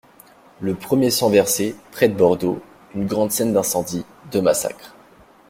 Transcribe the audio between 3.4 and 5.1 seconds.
d'incendie, de massacre.